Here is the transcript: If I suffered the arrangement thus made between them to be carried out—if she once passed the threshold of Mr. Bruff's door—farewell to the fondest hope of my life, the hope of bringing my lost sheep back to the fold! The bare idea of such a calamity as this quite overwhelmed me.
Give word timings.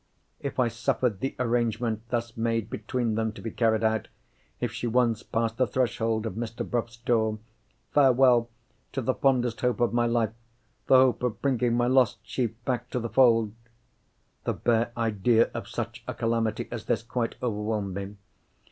If 0.39 0.59
I 0.59 0.67
suffered 0.67 1.19
the 1.19 1.35
arrangement 1.37 2.01
thus 2.09 2.35
made 2.35 2.71
between 2.71 3.13
them 3.13 3.31
to 3.33 3.39
be 3.43 3.51
carried 3.51 3.83
out—if 3.83 4.71
she 4.71 4.87
once 4.87 5.21
passed 5.21 5.57
the 5.57 5.67
threshold 5.67 6.25
of 6.25 6.33
Mr. 6.33 6.67
Bruff's 6.67 6.97
door—farewell 6.97 8.49
to 8.93 9.01
the 9.03 9.13
fondest 9.13 9.61
hope 9.61 9.79
of 9.79 9.93
my 9.93 10.07
life, 10.07 10.33
the 10.87 10.95
hope 10.95 11.21
of 11.21 11.39
bringing 11.43 11.75
my 11.75 11.85
lost 11.85 12.17
sheep 12.25 12.65
back 12.65 12.89
to 12.89 12.99
the 12.99 13.09
fold! 13.09 13.53
The 14.45 14.53
bare 14.53 14.91
idea 14.97 15.51
of 15.53 15.67
such 15.67 16.03
a 16.07 16.15
calamity 16.15 16.67
as 16.71 16.85
this 16.85 17.03
quite 17.03 17.35
overwhelmed 17.43 17.93
me. 17.93 18.15